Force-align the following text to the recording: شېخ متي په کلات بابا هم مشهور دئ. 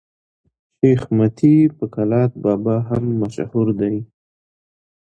شېخ 0.77 1.01
متي 1.17 1.55
په 1.77 1.85
کلات 1.95 2.31
بابا 2.43 2.77
هم 2.89 3.03
مشهور 3.21 3.67
دئ. 3.79 3.97